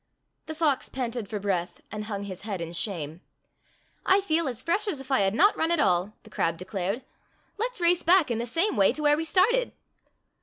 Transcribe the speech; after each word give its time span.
The 0.47 0.55
fox 0.55 0.89
panted 0.89 1.27
for 1.27 1.39
breath 1.39 1.83
and 1.91 2.05
hung 2.05 2.23
his 2.23 2.41
head 2.41 2.59
in 2.59 2.73
shame. 2.73 3.21
"I 4.03 4.19
feel 4.19 4.47
as 4.49 4.63
fresh 4.63 4.87
as 4.87 4.99
if 4.99 5.11
I 5.11 5.19
had 5.19 5.35
not 5.35 5.55
run 5.55 5.69
at 5.69 5.79
all," 5.79 6.13
thejcrab 6.23 6.57
declared. 6.57 7.03
"Let's 7.59 7.79
race 7.79 8.01
back 8.01 8.31
in 8.31 8.39
the 8.39 8.47
same 8.47 8.75
way 8.75 8.93
to 8.93 9.03
where 9.03 9.15
we 9.15 9.25
started." 9.25 9.73